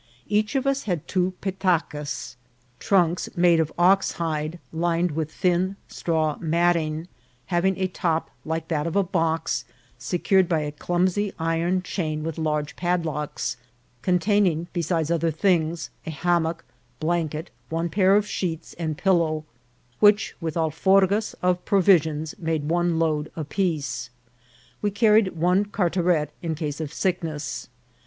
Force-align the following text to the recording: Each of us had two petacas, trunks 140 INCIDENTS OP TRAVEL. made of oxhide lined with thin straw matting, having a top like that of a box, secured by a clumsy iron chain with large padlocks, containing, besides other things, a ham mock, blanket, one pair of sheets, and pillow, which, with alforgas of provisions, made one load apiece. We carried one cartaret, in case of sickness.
Each 0.27 0.55
of 0.55 0.65
us 0.65 0.85
had 0.85 1.07
two 1.07 1.35
petacas, 1.41 2.35
trunks 2.79 3.27
140 3.35 3.35
INCIDENTS 3.35 3.35
OP 3.35 3.35
TRAVEL. 3.37 3.41
made 3.43 3.59
of 3.59 3.73
oxhide 3.77 4.59
lined 4.73 5.11
with 5.11 5.31
thin 5.31 5.75
straw 5.87 6.37
matting, 6.39 7.07
having 7.45 7.77
a 7.77 7.85
top 7.87 8.31
like 8.43 8.67
that 8.69 8.87
of 8.87 8.95
a 8.95 9.03
box, 9.03 9.63
secured 9.99 10.49
by 10.49 10.61
a 10.61 10.71
clumsy 10.71 11.31
iron 11.37 11.83
chain 11.83 12.23
with 12.23 12.39
large 12.39 12.75
padlocks, 12.75 13.57
containing, 14.01 14.65
besides 14.73 15.11
other 15.11 15.29
things, 15.29 15.91
a 16.07 16.09
ham 16.09 16.41
mock, 16.45 16.65
blanket, 16.99 17.51
one 17.69 17.87
pair 17.87 18.15
of 18.15 18.25
sheets, 18.25 18.73
and 18.79 18.97
pillow, 18.97 19.45
which, 19.99 20.33
with 20.41 20.57
alforgas 20.57 21.35
of 21.43 21.63
provisions, 21.63 22.33
made 22.39 22.67
one 22.69 22.97
load 22.97 23.31
apiece. 23.35 24.09
We 24.81 24.89
carried 24.89 25.37
one 25.37 25.65
cartaret, 25.65 26.31
in 26.41 26.55
case 26.55 26.81
of 26.81 26.91
sickness. 26.91 27.69